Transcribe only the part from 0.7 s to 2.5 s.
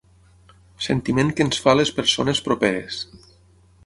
Sentiment que ens fa les persones